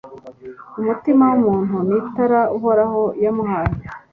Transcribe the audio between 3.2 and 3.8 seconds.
yamuhaye